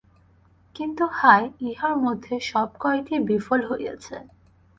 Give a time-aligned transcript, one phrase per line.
[0.75, 1.47] কিন্তু হায়!
[1.61, 4.15] ইহার মধ্যে সব কয়টিই বিফল হইয়াছে।